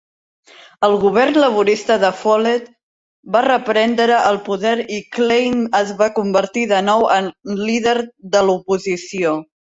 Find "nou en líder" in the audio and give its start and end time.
6.89-7.97